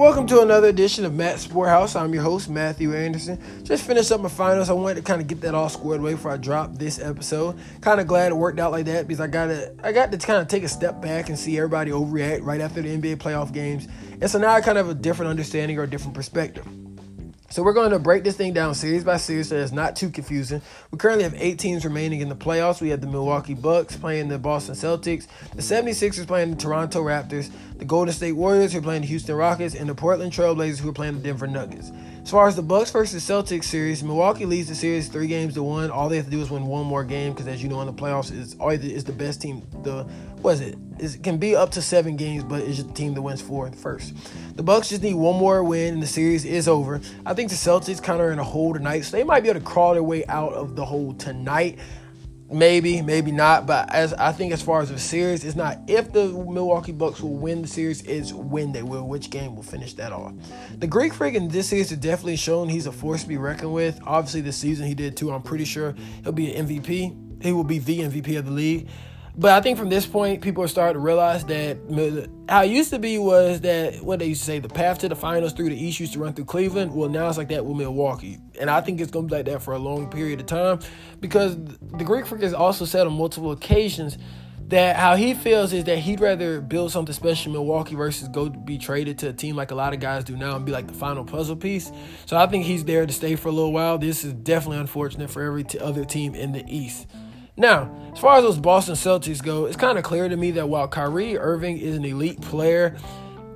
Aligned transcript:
Welcome 0.00 0.26
to 0.28 0.40
another 0.40 0.68
edition 0.68 1.04
of 1.04 1.12
Matt 1.12 1.36
Sporthouse. 1.36 1.94
I'm 1.94 2.14
your 2.14 2.22
host, 2.22 2.48
Matthew 2.48 2.94
Anderson. 2.96 3.38
Just 3.64 3.86
finished 3.86 4.10
up 4.10 4.22
my 4.22 4.30
finals. 4.30 4.70
I 4.70 4.72
wanted 4.72 4.94
to 4.94 5.02
kind 5.02 5.20
of 5.20 5.26
get 5.26 5.42
that 5.42 5.54
all 5.54 5.68
squared 5.68 6.00
away 6.00 6.14
before 6.14 6.30
I 6.30 6.38
drop 6.38 6.74
this 6.76 6.98
episode. 6.98 7.58
Kind 7.82 8.00
of 8.00 8.06
glad 8.06 8.32
it 8.32 8.34
worked 8.34 8.58
out 8.58 8.72
like 8.72 8.86
that 8.86 9.06
because 9.06 9.20
I 9.20 9.26
got 9.26 9.48
to 9.48 9.74
I 9.84 9.92
got 9.92 10.10
to 10.10 10.16
kind 10.16 10.40
of 10.40 10.48
take 10.48 10.62
a 10.62 10.68
step 10.68 11.02
back 11.02 11.28
and 11.28 11.38
see 11.38 11.58
everybody 11.58 11.90
overreact 11.90 12.42
right 12.46 12.62
after 12.62 12.80
the 12.80 12.96
NBA 12.96 13.16
playoff 13.16 13.52
games. 13.52 13.88
And 14.22 14.30
so 14.30 14.38
now 14.38 14.52
I 14.52 14.62
kind 14.62 14.78
of 14.78 14.86
have 14.86 14.96
a 14.96 14.98
different 14.98 15.28
understanding 15.28 15.78
or 15.78 15.82
a 15.82 15.90
different 15.90 16.14
perspective. 16.14 16.66
So 17.52 17.64
we're 17.64 17.72
going 17.72 17.90
to 17.90 17.98
break 17.98 18.22
this 18.22 18.36
thing 18.36 18.52
down 18.52 18.76
series 18.76 19.02
by 19.02 19.16
series 19.16 19.48
so 19.48 19.56
it's 19.56 19.72
not 19.72 19.96
too 19.96 20.08
confusing. 20.08 20.62
We 20.92 20.98
currently 20.98 21.24
have 21.24 21.34
eight 21.34 21.58
teams 21.58 21.84
remaining 21.84 22.20
in 22.20 22.28
the 22.28 22.36
playoffs. 22.36 22.80
We 22.80 22.90
have 22.90 23.00
the 23.00 23.08
Milwaukee 23.08 23.54
Bucks 23.54 23.96
playing 23.96 24.28
the 24.28 24.38
Boston 24.38 24.76
Celtics, 24.76 25.26
the 25.56 25.60
76ers 25.60 26.28
playing 26.28 26.50
the 26.50 26.56
Toronto 26.56 27.02
Raptors, 27.02 27.50
the 27.76 27.84
Golden 27.84 28.14
State 28.14 28.34
Warriors 28.34 28.72
who 28.72 28.78
are 28.78 28.82
playing 28.82 29.00
the 29.00 29.08
Houston 29.08 29.34
Rockets, 29.34 29.74
and 29.74 29.88
the 29.88 29.96
Portland 29.96 30.32
Trailblazers 30.32 30.78
who 30.78 30.90
are 30.90 30.92
playing 30.92 31.14
the 31.14 31.22
Denver 31.22 31.48
Nuggets. 31.48 31.90
As 32.22 32.30
far 32.30 32.46
as 32.46 32.54
the 32.54 32.62
Bucks 32.62 32.92
versus 32.92 33.28
Celtics 33.28 33.64
series, 33.64 34.04
Milwaukee 34.04 34.46
leads 34.46 34.68
the 34.68 34.76
series 34.76 35.08
three 35.08 35.26
games 35.26 35.54
to 35.54 35.64
one. 35.64 35.90
All 35.90 36.08
they 36.08 36.18
have 36.18 36.26
to 36.26 36.30
do 36.30 36.40
is 36.40 36.52
win 36.52 36.66
one 36.66 36.86
more 36.86 37.02
game 37.02 37.32
because, 37.32 37.48
as 37.48 37.60
you 37.60 37.68
know, 37.68 37.80
in 37.80 37.88
the 37.88 37.92
playoffs, 37.92 38.30
it's 38.30 38.54
always 38.60 38.84
is 38.84 39.02
the 39.02 39.12
best 39.12 39.42
team. 39.42 39.66
The 39.82 40.04
what 40.40 40.52
is 40.52 40.60
it? 40.60 40.78
It 41.00 41.22
can 41.22 41.38
be 41.38 41.56
up 41.56 41.70
to 41.72 41.82
seven 41.82 42.16
games, 42.16 42.44
but 42.44 42.60
it's 42.60 42.82
the 42.82 42.92
team 42.92 43.14
that 43.14 43.22
wins 43.22 43.40
four 43.40 43.70
first. 43.72 44.14
The 44.56 44.62
Bucks 44.62 44.90
just 44.90 45.02
need 45.02 45.14
one 45.14 45.36
more 45.36 45.64
win, 45.64 45.94
and 45.94 46.02
the 46.02 46.06
series 46.06 46.44
is 46.44 46.68
over. 46.68 47.00
I 47.24 47.34
think 47.34 47.48
the 47.48 47.56
Celtics 47.56 48.02
kind 48.02 48.20
of 48.20 48.26
are 48.26 48.32
in 48.32 48.38
a 48.38 48.44
hole 48.44 48.74
tonight, 48.74 49.02
so 49.02 49.16
they 49.16 49.24
might 49.24 49.42
be 49.42 49.48
able 49.48 49.60
to 49.60 49.66
crawl 49.66 49.94
their 49.94 50.02
way 50.02 50.26
out 50.26 50.52
of 50.52 50.76
the 50.76 50.84
hole 50.84 51.14
tonight. 51.14 51.78
Maybe, 52.52 53.00
maybe 53.00 53.30
not. 53.30 53.66
But 53.66 53.94
as 53.94 54.12
I 54.12 54.32
think, 54.32 54.52
as 54.52 54.60
far 54.60 54.80
as 54.82 54.90
the 54.90 54.98
series, 54.98 55.44
it's 55.44 55.54
not 55.56 55.78
if 55.86 56.12
the 56.12 56.26
Milwaukee 56.26 56.92
Bucks 56.92 57.20
will 57.20 57.36
win 57.36 57.62
the 57.62 57.68
series, 57.68 58.02
it's 58.02 58.32
when 58.32 58.72
they 58.72 58.82
will. 58.82 59.06
Which 59.06 59.30
game 59.30 59.54
will 59.54 59.62
finish 59.62 59.94
that 59.94 60.12
off? 60.12 60.34
The 60.78 60.88
Greek 60.88 61.14
Freak 61.14 61.34
in 61.34 61.48
this 61.48 61.68
series 61.68 61.90
has 61.90 61.98
definitely 61.98 62.36
shown 62.36 62.68
he's 62.68 62.86
a 62.86 62.92
force 62.92 63.22
to 63.22 63.28
be 63.28 63.36
reckoned 63.36 63.72
with. 63.72 64.00
Obviously, 64.04 64.40
this 64.40 64.56
season 64.56 64.86
he 64.86 64.94
did 64.94 65.16
too. 65.16 65.30
I'm 65.32 65.42
pretty 65.42 65.64
sure 65.64 65.94
he'll 66.24 66.32
be 66.32 66.52
an 66.54 66.66
MVP. 66.66 67.42
He 67.42 67.52
will 67.52 67.64
be 67.64 67.78
the 67.78 68.00
MVP 68.00 68.36
of 68.36 68.46
the 68.46 68.52
league. 68.52 68.88
But 69.36 69.52
I 69.52 69.60
think 69.60 69.78
from 69.78 69.88
this 69.88 70.06
point, 70.06 70.42
people 70.42 70.62
are 70.64 70.68
starting 70.68 70.94
to 70.94 71.00
realize 71.00 71.44
that 71.46 71.78
how 72.48 72.62
it 72.62 72.70
used 72.70 72.90
to 72.90 72.98
be 72.98 73.18
was 73.18 73.60
that 73.62 74.02
what 74.02 74.18
they 74.18 74.26
used 74.26 74.42
to 74.42 74.46
say, 74.46 74.58
the 74.58 74.68
path 74.68 74.98
to 74.98 75.08
the 75.08 75.16
finals 75.16 75.52
through 75.52 75.70
the 75.70 75.82
East 75.82 76.00
used 76.00 76.12
to 76.14 76.18
run 76.18 76.34
through 76.34 76.46
Cleveland. 76.46 76.94
Well, 76.94 77.08
now 77.08 77.28
it's 77.28 77.38
like 77.38 77.48
that 77.48 77.64
with 77.64 77.76
Milwaukee, 77.76 78.38
and 78.60 78.68
I 78.68 78.80
think 78.80 79.00
it's 79.00 79.10
going 79.10 79.28
to 79.28 79.32
be 79.32 79.36
like 79.36 79.46
that 79.46 79.62
for 79.62 79.74
a 79.74 79.78
long 79.78 80.10
period 80.10 80.40
of 80.40 80.46
time 80.46 80.80
because 81.20 81.56
the 81.56 82.04
Greek 82.04 82.26
Freak 82.26 82.42
has 82.42 82.54
also 82.54 82.84
said 82.84 83.06
on 83.06 83.12
multiple 83.14 83.52
occasions 83.52 84.18
that 84.70 84.96
how 84.96 85.16
he 85.16 85.34
feels 85.34 85.72
is 85.72 85.84
that 85.84 85.98
he'd 85.98 86.20
rather 86.20 86.60
build 86.60 86.92
something 86.92 87.12
special 87.12 87.50
in 87.50 87.52
Milwaukee 87.54 87.96
versus 87.96 88.28
go 88.28 88.48
be 88.48 88.78
traded 88.78 89.18
to 89.18 89.28
a 89.28 89.32
team 89.32 89.56
like 89.56 89.72
a 89.72 89.74
lot 89.74 89.92
of 89.92 90.00
guys 90.00 90.24
do 90.24 90.36
now 90.36 90.56
and 90.56 90.64
be 90.64 90.70
like 90.70 90.86
the 90.86 90.92
final 90.94 91.24
puzzle 91.24 91.56
piece. 91.56 91.90
So 92.26 92.36
I 92.36 92.46
think 92.46 92.64
he's 92.64 92.84
there 92.84 93.04
to 93.04 93.12
stay 93.12 93.34
for 93.34 93.48
a 93.48 93.52
little 93.52 93.72
while. 93.72 93.98
This 93.98 94.24
is 94.24 94.32
definitely 94.32 94.78
unfortunate 94.78 95.28
for 95.30 95.42
every 95.42 95.64
t- 95.64 95.78
other 95.80 96.04
team 96.04 96.34
in 96.36 96.52
the 96.52 96.64
East. 96.68 97.08
Now, 97.60 97.94
as 98.14 98.18
far 98.18 98.38
as 98.38 98.42
those 98.42 98.58
Boston 98.58 98.94
Celtics 98.94 99.42
go, 99.42 99.66
it's 99.66 99.76
kind 99.76 99.98
of 99.98 100.02
clear 100.02 100.30
to 100.30 100.34
me 100.34 100.50
that 100.52 100.70
while 100.70 100.88
Kyrie 100.88 101.36
Irving 101.36 101.76
is 101.76 101.94
an 101.94 102.06
elite 102.06 102.40
player, 102.40 102.96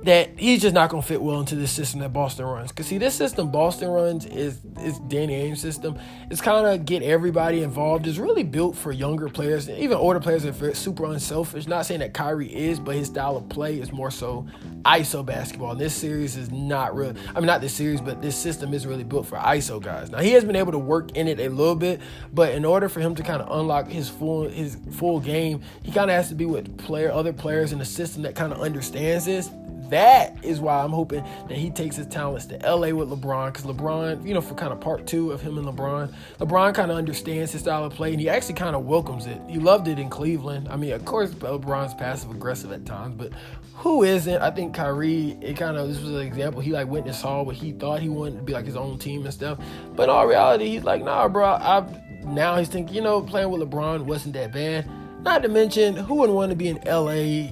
that 0.05 0.37
he's 0.37 0.61
just 0.61 0.75
not 0.75 0.91
going 0.91 1.01
to 1.01 1.07
fit 1.07 1.19
well 1.19 1.39
into 1.39 1.55
this 1.55 1.71
system 1.71 1.99
that 1.99 2.13
Boston 2.13 2.45
runs. 2.45 2.71
Because 2.71 2.85
see, 2.85 2.99
this 2.99 3.15
system 3.15 3.51
Boston 3.51 3.89
runs 3.89 4.25
is 4.27 4.59
is 4.79 4.99
Danny 5.07 5.33
Ainge 5.33 5.57
system. 5.57 5.97
It's 6.29 6.41
kind 6.41 6.67
of 6.67 6.85
get 6.85 7.01
everybody 7.01 7.63
involved. 7.63 8.05
It's 8.05 8.19
really 8.19 8.43
built 8.43 8.77
for 8.77 8.91
younger 8.91 9.29
players, 9.29 9.67
even 9.67 9.97
older 9.97 10.19
players 10.19 10.45
are 10.45 10.73
super 10.75 11.05
unselfish. 11.05 11.65
Not 11.65 11.87
saying 11.87 12.01
that 12.01 12.13
Kyrie 12.13 12.53
is, 12.53 12.79
but 12.79 12.95
his 12.95 13.07
style 13.07 13.35
of 13.35 13.49
play 13.49 13.79
is 13.79 13.91
more 13.91 14.11
so 14.11 14.47
ISO 14.83 15.25
basketball. 15.25 15.71
And 15.71 15.79
this 15.79 15.95
series 15.95 16.37
is 16.37 16.51
not 16.51 16.95
really. 16.95 17.19
I 17.35 17.39
mean, 17.39 17.47
not 17.47 17.61
this 17.61 17.73
series, 17.73 17.99
but 17.99 18.21
this 18.21 18.37
system 18.37 18.75
is 18.75 18.85
really 18.85 19.03
built 19.03 19.25
for 19.25 19.37
ISO 19.37 19.81
guys. 19.81 20.11
Now 20.11 20.19
he 20.19 20.31
has 20.33 20.45
been 20.45 20.55
able 20.55 20.71
to 20.73 20.79
work 20.79 21.17
in 21.17 21.27
it 21.27 21.39
a 21.39 21.49
little 21.49 21.75
bit, 21.75 21.99
but 22.31 22.53
in 22.53 22.63
order 22.63 22.89
for 22.89 22.99
him 22.99 23.15
to 23.15 23.23
kind 23.23 23.41
of 23.41 23.59
unlock 23.59 23.87
his 23.87 24.07
full 24.07 24.47
his 24.47 24.77
full 24.91 25.19
game, 25.19 25.61
he 25.81 25.91
kind 25.91 26.11
of 26.11 26.15
has 26.15 26.29
to 26.29 26.35
be 26.35 26.45
with 26.45 26.77
player 26.77 27.11
other 27.11 27.33
players 27.33 27.71
in 27.71 27.79
the 27.79 27.85
system 27.85 28.21
that 28.21 28.35
kind 28.35 28.53
of 28.53 28.61
understands 28.61 29.25
this 29.25 29.49
that 29.89 30.43
is 30.43 30.59
why 30.59 30.81
I'm 30.81 30.91
hoping 30.91 31.23
that 31.47 31.57
he 31.57 31.69
takes 31.69 31.95
his 31.95 32.07
talents 32.07 32.45
to 32.47 32.57
LA 32.57 32.89
with 32.89 33.09
LeBron 33.09 33.53
because 33.53 33.65
LeBron, 33.65 34.25
you 34.27 34.33
know, 34.33 34.41
for 34.41 34.55
kind 34.55 34.71
of 34.71 34.79
part 34.79 35.07
two 35.07 35.31
of 35.31 35.41
him 35.41 35.57
and 35.57 35.67
LeBron, 35.67 36.13
LeBron 36.39 36.73
kind 36.73 36.91
of 36.91 36.97
understands 36.97 37.51
his 37.51 37.61
style 37.61 37.83
of 37.83 37.93
play 37.93 38.11
and 38.11 38.19
he 38.19 38.29
actually 38.29 38.55
kind 38.55 38.75
of 38.75 38.85
welcomes 38.85 39.25
it. 39.25 39.39
He 39.47 39.59
loved 39.59 39.87
it 39.87 39.99
in 39.99 40.09
Cleveland. 40.09 40.67
I 40.69 40.75
mean, 40.75 40.93
of 40.93 41.05
course, 41.05 41.31
LeBron's 41.31 41.93
passive 41.93 42.31
aggressive 42.31 42.71
at 42.71 42.85
times, 42.85 43.15
but 43.17 43.31
who 43.75 44.03
isn't? 44.03 44.41
I 44.41 44.51
think 44.51 44.73
Kyrie, 44.73 45.37
it 45.41 45.57
kind 45.57 45.77
of, 45.77 45.87
this 45.87 45.99
was 45.99 46.11
an 46.11 46.21
example. 46.21 46.61
He 46.61 46.71
like 46.71 46.87
went 46.87 47.05
and 47.05 47.15
saw 47.15 47.43
what 47.43 47.55
he 47.55 47.73
thought 47.73 48.01
he 48.01 48.09
wanted 48.09 48.37
to 48.37 48.43
be 48.43 48.53
like 48.53 48.65
his 48.65 48.75
own 48.75 48.97
team 48.97 49.25
and 49.25 49.33
stuff. 49.33 49.59
But 49.95 50.03
in 50.03 50.09
all 50.09 50.25
reality, 50.25 50.69
he's 50.69 50.83
like, 50.83 51.03
nah, 51.03 51.27
bro, 51.27 51.45
I 51.45 51.85
now 52.25 52.57
he's 52.57 52.69
thinking, 52.69 52.95
you 52.95 53.01
know, 53.01 53.21
playing 53.21 53.49
with 53.49 53.61
LeBron 53.61 54.05
wasn't 54.05 54.33
that 54.33 54.51
bad. 54.51 54.89
Not 55.21 55.43
to 55.43 55.49
mention, 55.49 55.95
who 55.95 56.15
wouldn't 56.15 56.35
want 56.35 56.49
to 56.51 56.55
be 56.55 56.69
in 56.69 56.79
LA 56.85 57.49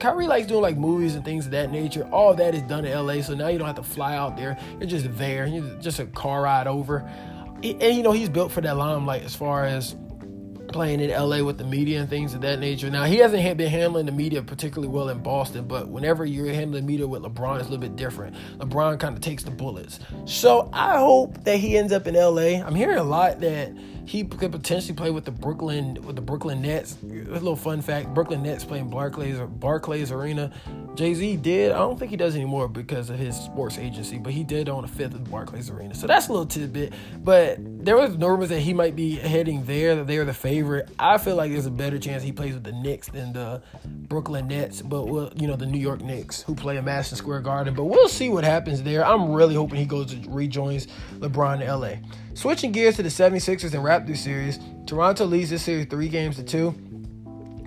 Kyrie 0.00 0.26
likes 0.26 0.46
doing 0.46 0.62
like 0.62 0.76
movies 0.76 1.14
and 1.14 1.24
things 1.24 1.46
of 1.46 1.52
that 1.52 1.70
nature. 1.70 2.08
All 2.12 2.34
that 2.34 2.54
is 2.54 2.62
done 2.62 2.84
in 2.84 3.06
LA, 3.06 3.22
so 3.22 3.34
now 3.34 3.48
you 3.48 3.58
don't 3.58 3.66
have 3.66 3.76
to 3.76 3.82
fly 3.82 4.16
out 4.16 4.36
there. 4.36 4.58
You're 4.80 4.88
just 4.88 5.06
there. 5.16 5.46
You're 5.46 5.78
just 5.78 5.98
a 6.00 6.06
car 6.06 6.42
ride 6.42 6.66
over. 6.66 7.08
And 7.62 7.96
you 7.96 8.02
know 8.02 8.12
he's 8.12 8.28
built 8.28 8.52
for 8.52 8.60
that 8.60 8.76
limelight 8.76 9.22
as 9.22 9.34
far 9.34 9.64
as 9.64 9.96
playing 10.68 11.00
in 11.00 11.10
LA 11.10 11.42
with 11.42 11.58
the 11.58 11.64
media 11.64 12.00
and 12.00 12.08
things 12.08 12.34
of 12.34 12.40
that 12.42 12.58
nature. 12.58 12.90
Now 12.90 13.04
he 13.04 13.16
hasn't 13.16 13.56
been 13.56 13.68
handling 13.68 14.06
the 14.06 14.12
media 14.12 14.42
particularly 14.42 14.92
well 14.92 15.08
in 15.08 15.22
Boston, 15.22 15.66
but 15.66 15.88
whenever 15.88 16.26
you're 16.26 16.52
handling 16.52 16.84
media 16.84 17.06
with 17.06 17.22
LeBron, 17.22 17.60
it's 17.60 17.68
a 17.68 17.70
little 17.70 17.78
bit 17.78 17.96
different. 17.96 18.36
LeBron 18.58 18.98
kind 18.98 19.14
of 19.14 19.22
takes 19.22 19.42
the 19.42 19.50
bullets. 19.50 20.00
So 20.24 20.68
I 20.72 20.98
hope 20.98 21.44
that 21.44 21.56
he 21.58 21.78
ends 21.78 21.92
up 21.92 22.06
in 22.06 22.14
LA. 22.14 22.62
I'm 22.64 22.74
hearing 22.74 22.98
a 22.98 23.04
lot 23.04 23.40
that 23.40 23.72
he 24.06 24.22
could 24.22 24.52
potentially 24.52 24.94
play 24.94 25.10
with 25.10 25.24
the 25.24 25.32
Brooklyn 25.32 25.98
with 26.06 26.14
the 26.14 26.22
Brooklyn 26.22 26.62
Nets. 26.62 26.96
A 27.02 27.06
little 27.06 27.56
fun 27.56 27.82
fact: 27.82 28.14
Brooklyn 28.14 28.42
Nets 28.42 28.64
playing 28.64 28.88
Barclays 28.88 29.38
Barclays 29.38 30.12
Arena. 30.12 30.52
Jay 30.94 31.12
Z 31.12 31.36
did. 31.38 31.72
I 31.72 31.78
don't 31.78 31.98
think 31.98 32.12
he 32.12 32.16
does 32.16 32.36
anymore 32.36 32.68
because 32.68 33.10
of 33.10 33.18
his 33.18 33.36
sports 33.36 33.78
agency, 33.78 34.18
but 34.18 34.32
he 34.32 34.44
did 34.44 34.68
own 34.68 34.84
a 34.84 34.88
fifth 34.88 35.14
of 35.14 35.28
Barclays 35.28 35.70
Arena. 35.70 35.94
So 35.94 36.06
that's 36.06 36.28
a 36.28 36.32
little 36.32 36.46
tidbit. 36.46 36.92
But 37.22 37.56
there 37.58 37.96
was 37.96 38.16
rumors 38.16 38.48
that 38.50 38.60
he 38.60 38.72
might 38.72 38.94
be 38.94 39.16
heading 39.16 39.64
there. 39.64 39.96
That 39.96 40.06
they're 40.06 40.24
the 40.24 40.32
favorite. 40.32 40.88
I 41.00 41.18
feel 41.18 41.34
like 41.34 41.50
there's 41.50 41.66
a 41.66 41.70
better 41.70 41.98
chance 41.98 42.22
he 42.22 42.32
plays 42.32 42.54
with 42.54 42.64
the 42.64 42.72
Knicks 42.72 43.08
than 43.08 43.32
the 43.32 43.60
Brooklyn 43.84 44.46
Nets. 44.46 44.82
But 44.82 45.08
well, 45.08 45.32
you 45.34 45.48
know 45.48 45.56
the 45.56 45.66
New 45.66 45.80
York 45.80 46.00
Knicks 46.00 46.42
who 46.42 46.54
play 46.54 46.76
in 46.76 46.84
Madison 46.84 47.18
Square 47.18 47.40
Garden. 47.40 47.74
But 47.74 47.84
we'll 47.84 48.08
see 48.08 48.28
what 48.28 48.44
happens 48.44 48.84
there. 48.84 49.04
I'm 49.04 49.32
really 49.32 49.56
hoping 49.56 49.78
he 49.78 49.84
goes 49.84 50.14
to 50.14 50.30
rejoins 50.30 50.86
LeBron 51.18 51.60
in 51.60 51.68
LA. 51.68 51.96
Switching 52.36 52.70
gears 52.70 52.96
to 52.96 53.02
the 53.02 53.08
76ers 53.08 53.72
and 53.72 53.82
Raptors 53.82 54.18
series, 54.18 54.58
Toronto 54.84 55.24
leads 55.24 55.48
this 55.48 55.62
series 55.62 55.86
three 55.86 56.10
games 56.10 56.36
to 56.36 56.42
two. 56.42 56.74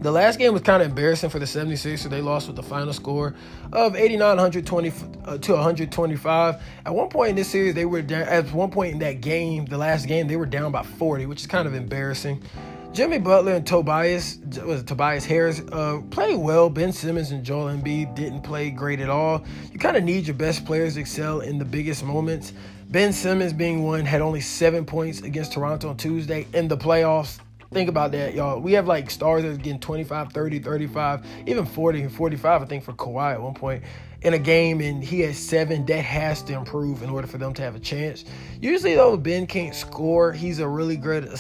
The 0.02 0.12
last 0.12 0.38
game 0.38 0.54
was 0.54 0.62
kind 0.62 0.84
of 0.84 0.90
embarrassing 0.90 1.32
for 1.32 1.40
the 1.40 1.46
76ers. 1.46 2.08
They 2.08 2.22
lost 2.22 2.46
with 2.46 2.56
the 2.56 2.62
final 2.62 2.94
score 2.94 3.34
of 3.74 3.96
89 3.96 4.28
120 4.28 4.94
uh, 5.26 5.40
to 5.40 5.54
125. 5.54 6.62
At 6.86 6.94
one 6.94 7.10
point 7.10 7.32
in 7.32 7.36
this 7.36 7.50
series, 7.50 7.74
they 7.74 7.86
were 7.86 8.04
down, 8.04 8.28
at 8.28 8.54
one 8.54 8.70
point 8.70 8.94
in 8.94 9.00
that 9.00 9.22
game, 9.22 9.66
the 9.66 9.76
last 9.76 10.08
game, 10.08 10.28
they 10.28 10.36
were 10.36 10.46
down 10.46 10.72
by 10.72 10.84
40, 10.84 11.26
which 11.26 11.42
is 11.42 11.48
kind 11.48 11.68
of 11.68 11.74
embarrassing. 11.74 12.44
Jimmy 12.92 13.18
Butler 13.18 13.54
and 13.54 13.66
Tobias 13.66 14.38
was 14.64 14.84
Tobias 14.84 15.26
Harris 15.26 15.62
uh, 15.72 16.00
played 16.12 16.38
well. 16.38 16.70
Ben 16.70 16.92
Simmons 16.92 17.32
and 17.32 17.44
Joel 17.44 17.76
Embiid 17.76 18.14
didn't 18.14 18.42
play 18.42 18.70
great 18.70 19.00
at 19.00 19.10
all. 19.10 19.44
You 19.72 19.80
kind 19.80 19.98
of 19.98 20.04
need 20.04 20.28
your 20.28 20.36
best 20.36 20.64
players 20.64 20.94
to 20.94 21.00
excel 21.00 21.40
in 21.42 21.58
the 21.58 21.66
biggest 21.66 22.04
moments. 22.04 22.54
Ben 22.90 23.14
Simmons, 23.14 23.54
being 23.54 23.84
one, 23.84 24.04
had 24.04 24.20
only 24.20 24.42
seven 24.42 24.84
points 24.84 25.22
against 25.22 25.54
Toronto 25.54 25.90
on 25.90 25.98
Tuesday 25.98 26.48
in 26.56 26.68
the 26.68 26.76
playoffs. 26.76 27.38
Think 27.72 27.88
about 27.88 28.12
that, 28.14 28.34
y'all. 28.34 28.60
We 28.60 28.74
have 28.74 28.88
like 28.88 29.12
stars 29.12 29.44
that's 29.44 29.60
getting 29.60 29.80
25, 29.80 30.34
30, 30.34 30.58
35, 30.58 31.24
even 31.46 31.68
40 31.68 32.02
and 32.02 32.12
45, 32.12 32.64
I 32.64 32.66
think, 32.66 32.84
for 32.84 32.94
Kawhi 32.94 33.34
at 33.34 33.42
one 33.44 33.54
point 33.54 33.84
in 34.24 34.34
a 34.34 34.40
game, 34.40 34.82
and 34.82 35.04
he 35.04 35.20
has 35.20 35.38
seven. 35.38 35.86
That 35.86 36.04
has 36.04 36.42
to 36.44 36.54
improve 36.54 37.04
in 37.04 37.12
order 37.12 37.28
for 37.28 37.38
them 37.38 37.54
to 37.54 37.62
have 37.62 37.76
a 37.76 37.80
chance. 37.80 38.26
Usually, 38.60 38.96
though, 38.96 39.16
Ben 39.16 39.46
can't 39.46 39.76
score. 39.76 40.34
He's 40.34 40.58
a 40.58 40.68
really 40.68 40.98
good, 40.98 41.28
uh, 41.28 41.36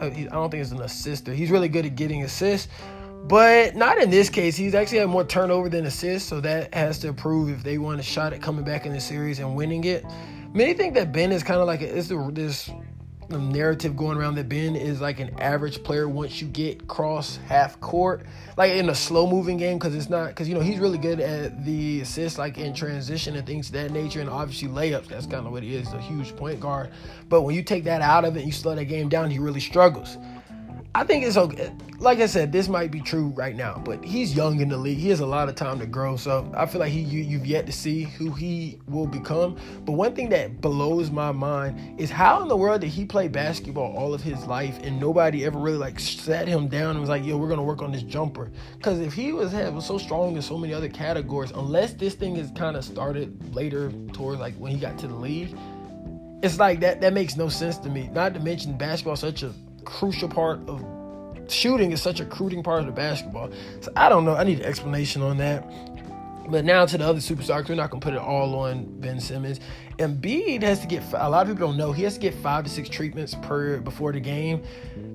I 0.00 0.08
don't 0.08 0.50
think 0.50 0.62
he's 0.62 0.72
an 0.72 0.80
assister. 0.80 1.34
He's 1.34 1.50
really 1.50 1.68
good 1.68 1.84
at 1.84 1.94
getting 1.94 2.22
assists. 2.22 2.68
But 3.24 3.76
not 3.76 3.98
in 3.98 4.08
this 4.08 4.30
case. 4.30 4.56
He's 4.56 4.74
actually 4.74 4.98
had 4.98 5.10
more 5.10 5.24
turnover 5.24 5.68
than 5.68 5.84
assists, 5.84 6.26
so 6.26 6.40
that 6.40 6.72
has 6.74 6.98
to 7.00 7.08
improve 7.08 7.50
if 7.50 7.62
they 7.62 7.76
want 7.76 8.00
a 8.00 8.02
shot 8.02 8.32
at 8.32 8.40
coming 8.40 8.64
back 8.64 8.86
in 8.86 8.94
the 8.94 9.00
series 9.00 9.40
and 9.40 9.54
winning 9.54 9.84
it. 9.84 10.06
Many 10.52 10.74
think 10.74 10.94
that 10.94 11.12
Ben 11.12 11.30
is 11.30 11.44
kind 11.44 11.60
of 11.60 11.68
like 11.68 11.80
a, 11.80 11.96
it's 11.96 12.08
the, 12.08 12.28
this 12.32 12.68
narrative 13.28 13.96
going 13.96 14.18
around 14.18 14.34
that 14.34 14.48
Ben 14.48 14.74
is 14.74 15.00
like 15.00 15.20
an 15.20 15.38
average 15.40 15.84
player 15.84 16.08
once 16.08 16.42
you 16.42 16.48
get 16.48 16.88
cross 16.88 17.36
half 17.46 17.78
court, 17.78 18.22
like 18.56 18.72
in 18.72 18.88
a 18.88 18.94
slow 18.94 19.28
moving 19.28 19.56
game, 19.56 19.78
because 19.78 19.94
it's 19.94 20.10
not 20.10 20.28
because 20.28 20.48
you 20.48 20.56
know 20.56 20.60
he's 20.60 20.80
really 20.80 20.98
good 20.98 21.20
at 21.20 21.64
the 21.64 22.00
assists, 22.00 22.36
like 22.36 22.58
in 22.58 22.74
transition 22.74 23.36
and 23.36 23.46
things 23.46 23.68
of 23.68 23.74
that 23.74 23.92
nature, 23.92 24.20
and 24.20 24.28
obviously 24.28 24.66
layups. 24.66 25.06
That's 25.06 25.26
kind 25.26 25.46
of 25.46 25.52
what 25.52 25.62
he 25.62 25.76
is, 25.76 25.92
a 25.92 26.00
huge 26.00 26.34
point 26.34 26.58
guard. 26.58 26.90
But 27.28 27.42
when 27.42 27.54
you 27.54 27.62
take 27.62 27.84
that 27.84 28.02
out 28.02 28.24
of 28.24 28.34
it, 28.34 28.40
and 28.40 28.46
you 28.46 28.52
slow 28.52 28.74
that 28.74 28.86
game 28.86 29.08
down, 29.08 29.30
he 29.30 29.38
really 29.38 29.60
struggles. 29.60 30.18
I 30.92 31.04
think 31.04 31.24
it's 31.24 31.36
okay. 31.36 31.72
Like 32.00 32.18
I 32.18 32.26
said, 32.26 32.50
this 32.50 32.66
might 32.68 32.90
be 32.90 33.00
true 33.00 33.28
right 33.36 33.54
now, 33.54 33.80
but 33.84 34.04
he's 34.04 34.34
young 34.34 34.60
in 34.60 34.68
the 34.68 34.76
league. 34.76 34.98
He 34.98 35.10
has 35.10 35.20
a 35.20 35.26
lot 35.26 35.48
of 35.48 35.54
time 35.54 35.78
to 35.78 35.86
grow. 35.86 36.16
So 36.16 36.50
I 36.56 36.66
feel 36.66 36.80
like 36.80 36.90
he 36.90 37.00
you, 37.00 37.22
you've 37.22 37.46
yet 37.46 37.66
to 37.66 37.72
see 37.72 38.04
who 38.04 38.32
he 38.32 38.80
will 38.88 39.06
become. 39.06 39.56
But 39.84 39.92
one 39.92 40.16
thing 40.16 40.30
that 40.30 40.60
blows 40.60 41.10
my 41.10 41.30
mind 41.30 42.00
is 42.00 42.10
how 42.10 42.42
in 42.42 42.48
the 42.48 42.56
world 42.56 42.80
did 42.80 42.88
he 42.88 43.04
play 43.04 43.28
basketball 43.28 43.96
all 43.96 44.14
of 44.14 44.22
his 44.22 44.44
life 44.46 44.80
and 44.82 44.98
nobody 44.98 45.44
ever 45.44 45.60
really 45.60 45.78
like 45.78 46.00
sat 46.00 46.48
him 46.48 46.66
down 46.66 46.92
and 46.92 47.00
was 47.00 47.08
like, 47.08 47.24
"Yo, 47.24 47.36
we're 47.36 47.48
gonna 47.48 47.62
work 47.62 47.82
on 47.82 47.92
this 47.92 48.02
jumper." 48.02 48.50
Because 48.76 48.98
if 48.98 49.12
he 49.12 49.32
was 49.32 49.52
was 49.52 49.86
so 49.86 49.98
strong 49.98 50.34
in 50.34 50.42
so 50.42 50.58
many 50.58 50.74
other 50.74 50.88
categories, 50.88 51.52
unless 51.52 51.92
this 51.92 52.14
thing 52.14 52.36
is 52.36 52.50
kind 52.56 52.76
of 52.76 52.84
started 52.84 53.54
later 53.54 53.92
towards 54.12 54.40
like 54.40 54.54
when 54.56 54.72
he 54.72 54.78
got 54.78 54.98
to 54.98 55.06
the 55.06 55.14
league, 55.14 55.56
it's 56.42 56.58
like 56.58 56.80
that 56.80 57.00
that 57.00 57.12
makes 57.12 57.36
no 57.36 57.48
sense 57.48 57.78
to 57.78 57.90
me. 57.90 58.08
Not 58.12 58.34
to 58.34 58.40
mention 58.40 58.76
basketball 58.76 59.14
such 59.14 59.44
a 59.44 59.52
crucial 59.90 60.28
part 60.28 60.60
of 60.68 60.84
shooting 61.48 61.92
is 61.92 62.00
such 62.00 62.20
a 62.20 62.24
crucial 62.24 62.62
part 62.62 62.80
of 62.80 62.86
the 62.86 62.92
basketball. 62.92 63.50
So 63.80 63.92
I 63.96 64.08
don't 64.08 64.24
know. 64.24 64.36
I 64.36 64.44
need 64.44 64.60
an 64.60 64.66
explanation 64.66 65.22
on 65.22 65.36
that. 65.38 65.68
But 66.48 66.64
now 66.64 66.84
to 66.84 66.98
the 66.98 67.04
other 67.04 67.20
superstars, 67.20 67.68
we're 67.68 67.76
not 67.76 67.90
gonna 67.90 68.00
put 68.00 68.14
it 68.14 68.18
all 68.18 68.54
on 68.56 68.84
Ben 69.00 69.20
Simmons. 69.20 69.60
Embiid 69.98 70.62
has 70.62 70.80
to 70.80 70.86
get 70.86 71.02
a 71.12 71.28
lot 71.28 71.42
of 71.42 71.54
people 71.54 71.68
don't 71.68 71.76
know 71.76 71.92
he 71.92 72.02
has 72.02 72.14
to 72.14 72.20
get 72.20 72.34
five 72.34 72.64
to 72.64 72.70
six 72.70 72.88
treatments 72.88 73.36
per 73.42 73.78
before 73.80 74.12
the 74.12 74.20
game. 74.20 74.62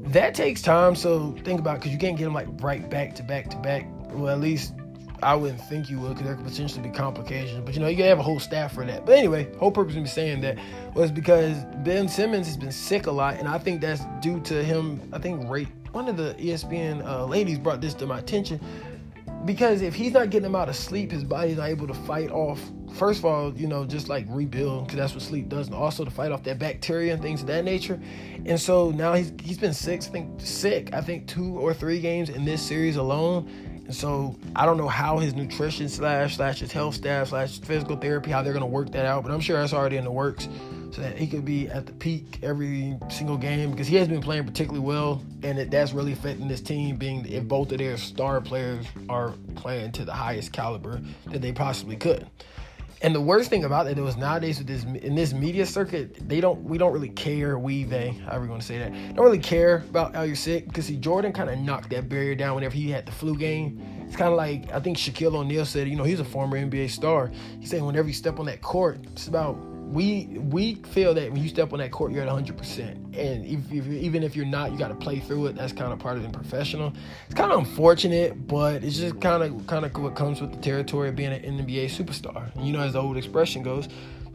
That 0.03 0.33
takes 0.33 0.61
time. 0.61 0.95
So 0.95 1.31
think 1.43 1.59
about 1.59 1.79
because 1.79 1.91
you 1.91 1.97
can't 1.97 2.17
get 2.17 2.27
him 2.27 2.33
like 2.33 2.47
right 2.61 2.89
back 2.89 3.15
to 3.15 3.23
back 3.23 3.49
to 3.49 3.57
back. 3.57 3.87
Well, 4.11 4.29
at 4.29 4.39
least 4.39 4.73
I 5.21 5.35
wouldn't 5.35 5.61
think 5.61 5.89
you 5.89 5.99
would 5.99 6.09
because 6.09 6.25
there 6.25 6.35
could 6.35 6.45
potentially 6.45 6.81
be 6.81 6.89
complications. 6.89 7.61
But 7.65 7.73
you 7.75 7.81
know, 7.81 7.87
you 7.87 7.97
gotta 7.97 8.09
have 8.09 8.19
a 8.19 8.23
whole 8.23 8.39
staff 8.39 8.73
for 8.73 8.85
that. 8.85 9.05
But 9.05 9.17
anyway, 9.17 9.53
whole 9.57 9.71
purpose 9.71 9.95
of 9.95 10.01
me 10.01 10.07
saying 10.07 10.41
that 10.41 10.57
was 10.93 11.11
because 11.11 11.63
Ben 11.83 12.07
Simmons 12.07 12.47
has 12.47 12.57
been 12.57 12.71
sick 12.71 13.07
a 13.07 13.11
lot, 13.11 13.35
and 13.35 13.47
I 13.47 13.57
think 13.57 13.81
that's 13.81 14.03
due 14.21 14.39
to 14.41 14.63
him. 14.63 15.01
I 15.13 15.19
think 15.19 15.47
one 15.91 16.07
of 16.07 16.17
the 16.17 16.35
ESPN 16.35 17.05
uh, 17.05 17.25
ladies 17.25 17.59
brought 17.59 17.81
this 17.81 17.93
to 17.95 18.05
my 18.05 18.19
attention 18.19 18.59
because 19.45 19.81
if 19.81 19.93
he's 19.93 20.11
not 20.11 20.31
getting 20.31 20.47
him 20.47 20.55
out 20.55 20.69
of 20.69 20.75
sleep, 20.75 21.11
his 21.11 21.23
body's 21.23 21.57
not 21.57 21.69
able 21.69 21.87
to 21.87 21.93
fight 21.93 22.31
off. 22.31 22.59
First 22.95 23.19
of 23.19 23.25
all, 23.25 23.53
you 23.55 23.67
know, 23.67 23.85
just 23.85 24.09
like 24.09 24.25
rebuild 24.29 24.85
because 24.85 24.97
that's 24.97 25.13
what 25.13 25.21
sleep 25.21 25.49
does, 25.49 25.67
and 25.67 25.75
also 25.75 26.03
to 26.03 26.11
fight 26.11 26.31
off 26.31 26.43
that 26.43 26.57
bacteria 26.57 27.13
and 27.13 27.21
things 27.21 27.41
of 27.41 27.47
that 27.47 27.63
nature. 27.63 27.99
And 28.45 28.59
so 28.59 28.91
now 28.91 29.13
he's 29.13 29.31
he's 29.41 29.57
been 29.57 29.73
sick. 29.73 30.01
I 30.03 30.05
think 30.05 30.41
sick. 30.41 30.93
I 30.93 31.01
think 31.01 31.27
two 31.27 31.57
or 31.59 31.73
three 31.73 31.99
games 31.99 32.29
in 32.29 32.43
this 32.43 32.61
series 32.61 32.95
alone 32.95 33.74
and 33.85 33.95
so 33.95 34.35
I 34.55 34.65
don't 34.65 34.77
know 34.77 34.87
how 34.87 35.19
his 35.19 35.33
nutrition 35.33 35.89
slash 35.89 36.37
slash 36.37 36.59
his 36.59 36.71
health 36.71 36.95
staff 36.95 37.29
slash 37.29 37.59
physical 37.59 37.95
therapy 37.95 38.31
how 38.31 38.41
they're 38.41 38.53
gonna 38.53 38.65
work 38.65 38.91
that 38.91 39.05
out, 39.05 39.23
but 39.23 39.31
I'm 39.31 39.39
sure 39.39 39.59
that's 39.59 39.73
already 39.73 39.97
in 39.97 40.03
the 40.03 40.11
works 40.11 40.47
so 40.91 41.01
that 41.01 41.17
he 41.17 41.27
could 41.27 41.43
be 41.43 41.67
at 41.67 41.85
the 41.85 41.91
peak 41.91 42.39
every 42.41 42.97
single 43.09 43.37
game 43.37 43.71
because 43.71 43.87
he 43.87 43.95
has 43.97 44.07
been 44.07 44.21
playing 44.21 44.45
particularly 44.45 44.85
well, 44.85 45.21
and 45.43 45.59
it, 45.59 45.69
that's 45.69 45.91
really 45.91 46.13
affecting 46.13 46.47
this 46.47 46.61
team. 46.61 46.95
Being 46.95 47.25
if 47.25 47.47
both 47.47 47.71
of 47.73 47.79
their 47.79 47.97
star 47.97 48.39
players 48.39 48.85
are 49.09 49.33
playing 49.55 49.91
to 49.93 50.05
the 50.05 50.13
highest 50.13 50.53
caliber 50.53 51.01
that 51.27 51.41
they 51.41 51.51
possibly 51.51 51.97
could. 51.97 52.27
And 53.05 53.13
the 53.13 53.21
worst 53.21 53.51
thing 53.51 53.65
about 53.65 53.85
it 53.85 53.97
was 53.97 54.17
nowadays 54.17 54.57
with 54.57 54.65
this 54.65 54.83
in 54.83 55.13
this 55.13 55.31
media 55.31 55.63
circuit, 55.67 56.27
they 56.27 56.41
don't 56.41 56.59
we 56.63 56.79
don't 56.79 56.91
really 56.91 57.09
care. 57.09 57.59
We 57.59 57.83
they 57.83 58.09
however 58.25 58.45
you 58.45 58.49
want 58.49 58.63
to 58.63 58.67
say 58.67 58.79
that 58.79 58.91
don't 59.15 59.23
really 59.23 59.37
care 59.37 59.83
about 59.87 60.15
how 60.15 60.23
you're 60.23 60.35
sick 60.35 60.65
because 60.65 60.87
see 60.87 60.97
Jordan 60.97 61.31
kind 61.31 61.51
of 61.51 61.59
knocked 61.59 61.91
that 61.91 62.09
barrier 62.09 62.33
down 62.33 62.55
whenever 62.55 62.73
he 62.73 62.89
had 62.89 63.05
the 63.05 63.11
flu 63.11 63.37
game. 63.37 63.79
It's 64.07 64.15
kind 64.15 64.31
of 64.31 64.37
like 64.37 64.71
I 64.71 64.79
think 64.79 64.97
Shaquille 64.97 65.35
O'Neal 65.35 65.65
said, 65.65 65.87
you 65.87 65.95
know, 65.95 66.03
he's 66.03 66.19
a 66.19 66.25
former 66.25 66.57
NBA 66.57 66.89
star. 66.89 67.29
He 67.59 67.67
said 67.67 67.83
whenever 67.83 68.07
you 68.07 68.13
step 68.15 68.39
on 68.39 68.47
that 68.47 68.63
court, 68.63 68.97
it's 69.11 69.27
about 69.27 69.55
we 69.91 70.25
we 70.25 70.75
feel 70.75 71.13
that 71.13 71.31
when 71.31 71.41
you 71.41 71.49
step 71.49 71.71
on 71.71 71.79
that 71.79 71.91
court, 71.91 72.11
you're 72.11 72.21
at 72.21 72.27
100. 72.27 72.57
percent 72.57 72.97
And 73.15 73.45
if, 73.45 73.71
if, 73.71 73.87
even 73.87 74.23
if 74.23 74.35
you're 74.35 74.45
not, 74.45 74.71
you 74.71 74.77
got 74.77 74.89
to 74.89 74.95
play 74.95 75.19
through 75.19 75.47
it. 75.47 75.55
That's 75.55 75.73
kind 75.73 75.93
of 75.93 75.99
part 75.99 76.15
of 76.15 76.23
being 76.23 76.33
professional. 76.33 76.93
It's 77.25 77.35
kind 77.35 77.51
of 77.51 77.59
unfortunate, 77.59 78.47
but 78.47 78.83
it's 78.83 78.97
just 78.97 79.21
kind 79.21 79.43
of 79.43 79.67
kind 79.67 79.85
of 79.85 79.95
what 79.97 80.15
comes 80.15 80.41
with 80.41 80.51
the 80.51 80.61
territory 80.61 81.09
of 81.09 81.15
being 81.15 81.31
an 81.31 81.41
NBA 81.41 81.85
superstar. 81.85 82.51
You 82.63 82.73
know, 82.73 82.81
as 82.81 82.93
the 82.93 83.01
old 83.01 83.17
expression 83.17 83.63
goes, 83.63 83.87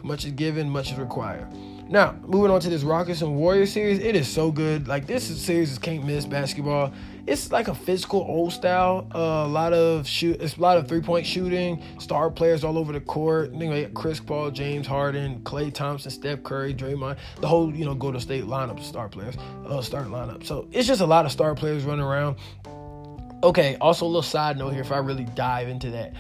much 0.03 0.25
is 0.25 0.33
given, 0.33 0.71
much 0.71 0.93
is 0.93 0.99
required. 0.99 1.49
Now, 1.91 2.15
moving 2.25 2.53
on 2.53 2.61
to 2.61 2.71
this 2.71 2.85
Rockets 2.85 3.21
and 3.21 3.35
Warriors 3.35 3.73
series, 3.73 3.99
it 3.99 4.15
is 4.15 4.29
so 4.29 4.53
good. 4.53 4.87
Like 4.87 5.09
this 5.09 5.25
series 5.25 5.73
is 5.73 5.79
can't 5.79 6.05
miss 6.05 6.25
basketball. 6.25 6.93
It's 7.27 7.51
like 7.51 7.67
a 7.67 7.75
physical 7.75 8.21
old 8.21 8.53
style. 8.53 9.09
Uh, 9.13 9.19
a 9.19 9.49
lot 9.49 9.73
of 9.73 10.07
shoot, 10.07 10.41
it's 10.41 10.57
a 10.57 10.61
lot 10.61 10.79
of 10.79 10.87
three 10.87 11.01
point 11.01 11.27
shooting. 11.27 11.83
Star 11.99 12.31
players 12.31 12.63
all 12.63 12.79
over 12.79 12.93
the 12.93 13.01
court. 13.01 13.53
Know, 13.53 13.89
Chris 13.93 14.21
Paul, 14.21 14.53
James 14.53 14.87
Harden, 14.87 15.41
Klay 15.41 15.75
Thompson, 15.75 16.13
Steph 16.13 16.45
Curry, 16.45 16.73
Draymond. 16.73 17.19
The 17.41 17.49
whole 17.49 17.75
you 17.75 17.85
know 17.85 17.97
Golden 17.97 18.21
State 18.21 18.45
lineup 18.45 18.81
star 18.85 19.09
players, 19.09 19.35
uh, 19.67 19.83
start 19.83 20.07
lineup. 20.07 20.47
So 20.47 20.69
it's 20.71 20.87
just 20.87 21.01
a 21.01 21.07
lot 21.07 21.27
of 21.27 21.33
star 21.33 21.57
players 21.57 21.83
running 21.83 22.05
around. 22.05 22.37
Okay, 23.43 23.77
also 23.81 24.05
a 24.05 24.07
little 24.07 24.23
side 24.23 24.57
note 24.57 24.71
here 24.71 24.83
if 24.83 24.93
I 24.93 24.99
really 24.99 25.25
dive 25.25 25.67
into 25.67 25.91
that 25.91 26.15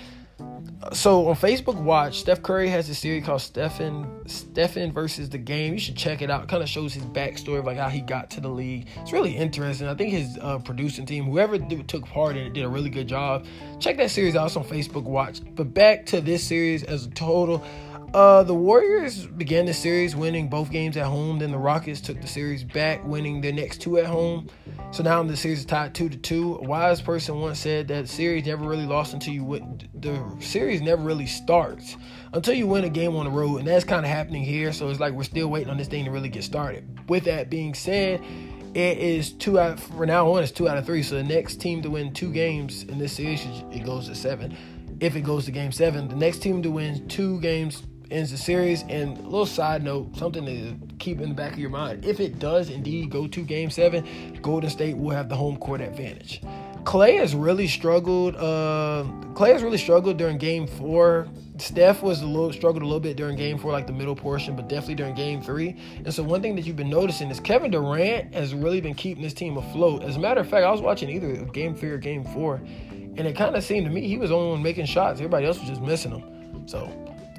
so 0.92 1.28
on 1.28 1.36
Facebook 1.36 1.76
Watch, 1.76 2.20
Steph 2.20 2.42
Curry 2.42 2.68
has 2.68 2.88
a 2.88 2.94
series 2.94 3.24
called 3.24 3.42
Stephen 3.42 4.06
Stephen 4.26 4.92
versus 4.92 5.28
the 5.28 5.36
Game. 5.36 5.74
You 5.74 5.78
should 5.78 5.96
check 5.96 6.22
it 6.22 6.30
out. 6.30 6.48
Kind 6.48 6.62
of 6.62 6.68
shows 6.68 6.94
his 6.94 7.04
backstory 7.04 7.58
of 7.58 7.66
like 7.66 7.76
how 7.76 7.88
he 7.88 8.00
got 8.00 8.30
to 8.30 8.40
the 8.40 8.48
league. 8.48 8.88
It's 8.96 9.12
really 9.12 9.36
interesting. 9.36 9.88
I 9.88 9.94
think 9.94 10.10
his 10.10 10.38
uh, 10.40 10.58
producing 10.58 11.04
team, 11.04 11.24
whoever 11.24 11.58
took 11.58 12.06
part 12.06 12.36
in 12.36 12.46
it, 12.46 12.54
did 12.54 12.64
a 12.64 12.68
really 12.68 12.90
good 12.90 13.08
job. 13.08 13.44
Check 13.78 13.98
that 13.98 14.10
series 14.10 14.36
out. 14.36 14.46
It's 14.46 14.56
on 14.56 14.64
Facebook 14.64 15.04
Watch. 15.04 15.40
But 15.54 15.74
back 15.74 16.06
to 16.06 16.20
this 16.20 16.42
series 16.42 16.82
as 16.82 17.06
a 17.06 17.10
total. 17.10 17.62
Uh, 18.12 18.42
the 18.42 18.54
Warriors 18.54 19.24
began 19.24 19.66
the 19.66 19.72
series 19.72 20.16
winning 20.16 20.48
both 20.48 20.72
games 20.72 20.96
at 20.96 21.06
home. 21.06 21.38
Then 21.38 21.52
the 21.52 21.58
Rockets 21.58 22.00
took 22.00 22.20
the 22.20 22.26
series 22.26 22.64
back, 22.64 23.04
winning 23.04 23.40
their 23.40 23.52
next 23.52 23.80
two 23.80 23.98
at 23.98 24.06
home. 24.06 24.48
So 24.90 25.04
now 25.04 25.22
the 25.22 25.36
series 25.36 25.60
is 25.60 25.64
tied 25.64 25.94
two 25.94 26.08
to 26.08 26.16
two. 26.16 26.56
A 26.56 26.62
wise 26.62 27.00
person 27.00 27.40
once 27.40 27.60
said 27.60 27.86
that 27.88 28.08
series 28.08 28.46
never 28.46 28.68
really 28.68 28.86
lost 28.86 29.14
until 29.14 29.32
you 29.32 29.44
win. 29.44 29.88
The 29.94 30.20
series 30.40 30.80
never 30.80 31.02
really 31.02 31.26
starts 31.26 31.96
until 32.32 32.54
you 32.54 32.66
win 32.66 32.82
a 32.82 32.88
game 32.88 33.14
on 33.14 33.26
the 33.26 33.30
road, 33.30 33.58
and 33.58 33.68
that's 33.68 33.84
kind 33.84 34.04
of 34.04 34.10
happening 34.10 34.42
here. 34.42 34.72
So 34.72 34.88
it's 34.88 34.98
like 34.98 35.12
we're 35.12 35.22
still 35.22 35.46
waiting 35.46 35.70
on 35.70 35.76
this 35.76 35.86
thing 35.86 36.04
to 36.04 36.10
really 36.10 36.28
get 36.28 36.42
started. 36.42 37.08
With 37.08 37.24
that 37.24 37.48
being 37.48 37.74
said, 37.74 38.20
it 38.74 38.98
is 38.98 39.32
two 39.32 39.60
out 39.60 39.78
for 39.78 40.04
now 40.04 40.32
on. 40.32 40.42
It's 40.42 40.50
two 40.50 40.68
out 40.68 40.76
of 40.76 40.84
three. 40.84 41.04
So 41.04 41.14
the 41.14 41.22
next 41.22 41.60
team 41.60 41.80
to 41.82 41.90
win 41.90 42.12
two 42.12 42.32
games 42.32 42.82
in 42.82 42.98
this 42.98 43.12
series, 43.12 43.46
it 43.70 43.86
goes 43.86 44.08
to 44.08 44.16
seven. 44.16 44.56
If 44.98 45.14
it 45.14 45.22
goes 45.22 45.44
to 45.44 45.52
game 45.52 45.70
seven, 45.70 46.08
the 46.08 46.16
next 46.16 46.42
team 46.42 46.60
to 46.62 46.70
win 46.72 47.06
two 47.06 47.40
games 47.40 47.84
ends 48.10 48.30
the 48.30 48.36
series. 48.36 48.82
And 48.82 49.18
a 49.18 49.22
little 49.22 49.46
side 49.46 49.82
note, 49.82 50.16
something 50.16 50.44
to 50.46 50.96
keep 50.98 51.20
in 51.20 51.28
the 51.28 51.34
back 51.34 51.52
of 51.52 51.58
your 51.58 51.70
mind: 51.70 52.04
if 52.04 52.20
it 52.20 52.38
does 52.38 52.70
indeed 52.70 53.10
go 53.10 53.26
to 53.26 53.42
Game 53.42 53.70
Seven, 53.70 54.38
Golden 54.42 54.70
State 54.70 54.96
will 54.96 55.10
have 55.10 55.28
the 55.28 55.36
home 55.36 55.56
court 55.56 55.80
advantage. 55.80 56.42
Klay 56.84 57.18
has 57.18 57.34
really 57.34 57.68
struggled. 57.68 58.36
Uh, 58.36 59.04
Klay 59.34 59.52
has 59.52 59.62
really 59.62 59.78
struggled 59.78 60.16
during 60.16 60.38
Game 60.38 60.66
Four. 60.66 61.28
Steph 61.58 62.02
was 62.02 62.22
a 62.22 62.26
little 62.26 62.52
struggled 62.54 62.82
a 62.82 62.86
little 62.86 63.00
bit 63.00 63.18
during 63.18 63.36
Game 63.36 63.58
Four, 63.58 63.70
like 63.72 63.86
the 63.86 63.92
middle 63.92 64.16
portion, 64.16 64.56
but 64.56 64.66
definitely 64.68 64.94
during 64.94 65.14
Game 65.14 65.42
Three. 65.42 65.76
And 65.96 66.12
so 66.12 66.22
one 66.22 66.40
thing 66.40 66.56
that 66.56 66.62
you've 66.62 66.76
been 66.76 66.88
noticing 66.88 67.30
is 67.30 67.38
Kevin 67.38 67.70
Durant 67.70 68.34
has 68.34 68.54
really 68.54 68.80
been 68.80 68.94
keeping 68.94 69.22
this 69.22 69.34
team 69.34 69.58
afloat. 69.58 70.02
As 70.02 70.16
a 70.16 70.18
matter 70.18 70.40
of 70.40 70.48
fact, 70.48 70.64
I 70.64 70.70
was 70.70 70.80
watching 70.80 71.10
either 71.10 71.44
Game 71.46 71.74
Three 71.74 71.90
or 71.90 71.98
Game 71.98 72.24
Four, 72.24 72.62
and 72.90 73.20
it 73.20 73.36
kind 73.36 73.54
of 73.54 73.62
seemed 73.62 73.86
to 73.86 73.92
me 73.92 74.06
he 74.06 74.16
was 74.16 74.30
the 74.30 74.36
only 74.36 74.52
one 74.52 74.62
making 74.62 74.86
shots. 74.86 75.20
Everybody 75.20 75.46
else 75.46 75.58
was 75.58 75.68
just 75.68 75.82
missing 75.82 76.12
them. 76.12 76.66
So 76.66 76.90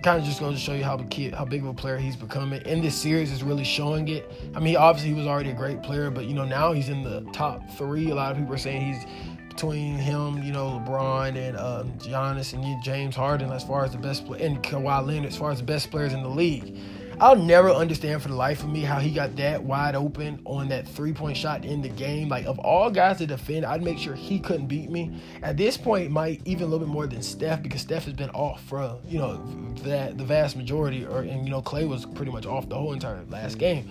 kind 0.01 0.20
of 0.20 0.25
just 0.25 0.39
goes 0.39 0.55
to 0.55 0.60
show 0.60 0.74
you 0.74 0.84
how 0.84 0.98
kid, 1.10 1.34
how 1.34 1.46
big 1.46 1.62
of 1.62 1.67
a 1.67 1.74
player 1.74 1.98
he's 1.98 2.15
becoming. 2.15 2.62
In 2.63 2.81
this 2.81 2.96
series 2.96 3.31
is 3.31 3.43
really 3.43 3.63
showing 3.63 4.08
it. 4.08 4.31
I 4.55 4.60
mean, 4.60 4.75
obviously 4.75 5.10
he 5.10 5.15
was 5.15 5.27
already 5.27 5.51
a 5.51 5.55
great 5.55 5.84
player, 5.84 6.10
but 6.10 6.25
you 6.25 6.34
know 6.34 6.46
now 6.46 6.74
he's 6.74 6.89
in 6.89 7.03
the 7.03 7.22
top 7.34 7.62
three. 7.72 8.10
A 8.10 8.15
lot 8.15 8.31
of 8.31 8.38
people 8.38 8.53
are 8.53 8.58
saying 8.58 8.93
he's 8.93 9.05
between 9.48 9.98
him, 9.98 10.41
you 10.43 10.51
know, 10.51 10.81
LeBron 10.86 11.36
and 11.36 11.58
um, 11.58 11.91
Giannis 12.00 12.53
and 12.53 12.84
James 12.84 13.15
Harden 13.15 13.51
as 13.51 13.63
far 13.63 13.84
as 13.84 13.91
the 13.91 13.98
best 13.98 14.25
play, 14.25 14.41
and 14.41 14.63
Kawhi 14.63 15.05
Leonard 15.05 15.25
as 15.25 15.38
far 15.38 15.51
as 15.51 15.60
the 15.60 15.65
best 15.65 15.91
players 15.91 16.13
in 16.13 16.24
the 16.24 16.29
league. 16.29 16.77
I'll 17.21 17.35
never 17.35 17.69
understand 17.69 18.19
for 18.23 18.29
the 18.29 18.35
life 18.35 18.63
of 18.63 18.69
me 18.69 18.81
how 18.81 18.97
he 18.97 19.11
got 19.11 19.35
that 19.35 19.61
wide 19.61 19.93
open 19.93 20.41
on 20.43 20.69
that 20.69 20.87
three 20.87 21.13
point 21.13 21.37
shot 21.37 21.63
in 21.63 21.83
the 21.83 21.89
game. 21.89 22.29
Like, 22.29 22.47
of 22.47 22.57
all 22.57 22.89
guys 22.89 23.19
to 23.19 23.27
defend, 23.27 23.63
I'd 23.63 23.83
make 23.83 23.99
sure 23.99 24.15
he 24.15 24.39
couldn't 24.39 24.65
beat 24.65 24.89
me. 24.89 25.21
At 25.43 25.55
this 25.55 25.77
point, 25.77 26.09
might 26.09 26.41
even 26.45 26.63
a 26.63 26.65
little 26.65 26.87
bit 26.87 26.91
more 26.91 27.05
than 27.05 27.21
Steph 27.21 27.61
because 27.61 27.81
Steph 27.81 28.05
has 28.05 28.15
been 28.15 28.31
off 28.31 28.63
for, 28.63 28.99
you 29.05 29.19
know, 29.19 29.37
that 29.83 30.17
the 30.17 30.23
vast 30.23 30.57
majority, 30.57 31.05
or, 31.05 31.19
and, 31.19 31.45
you 31.45 31.51
know, 31.51 31.61
Klay 31.61 31.87
was 31.87 32.07
pretty 32.07 32.31
much 32.31 32.47
off 32.47 32.67
the 32.67 32.75
whole 32.75 32.91
entire 32.91 33.23
last 33.29 33.59
game. 33.59 33.87